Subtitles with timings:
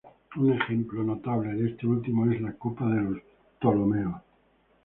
[0.37, 3.19] Un ejemplo notable de este último es la Copa de los
[3.59, 4.19] Ptolomeos.